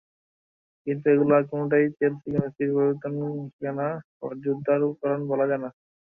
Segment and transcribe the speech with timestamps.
[0.87, 5.69] কিন্তু এগুলোর কোনোটাই চেলসিকে মেসির পরবর্তী ঠিকানা হওয়ার জোরদার কারণ বলা যায় না।